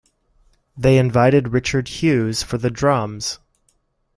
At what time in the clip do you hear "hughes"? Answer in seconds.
1.87-2.41